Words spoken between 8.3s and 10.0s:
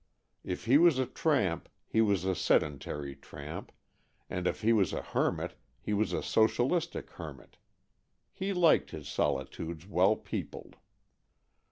He liked his solitudes